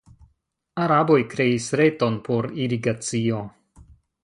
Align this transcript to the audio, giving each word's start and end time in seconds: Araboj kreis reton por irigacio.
Araboj 0.85 1.17
kreis 1.33 1.67
reton 1.81 2.17
por 2.29 2.49
irigacio. 2.65 3.45